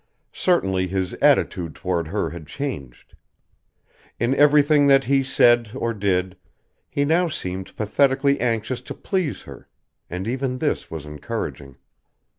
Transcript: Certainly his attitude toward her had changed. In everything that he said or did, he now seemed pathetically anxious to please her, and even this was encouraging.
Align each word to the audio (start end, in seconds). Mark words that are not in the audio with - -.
Certainly 0.33 0.87
his 0.87 1.13
attitude 1.21 1.75
toward 1.75 2.07
her 2.07 2.31
had 2.31 2.47
changed. 2.47 3.13
In 4.19 4.33
everything 4.33 4.87
that 4.87 5.03
he 5.03 5.21
said 5.21 5.69
or 5.75 5.93
did, 5.93 6.35
he 6.89 7.05
now 7.05 7.27
seemed 7.29 7.75
pathetically 7.77 8.39
anxious 8.41 8.81
to 8.81 8.95
please 8.95 9.43
her, 9.43 9.67
and 10.09 10.27
even 10.27 10.57
this 10.57 10.89
was 10.89 11.05
encouraging. 11.05 11.77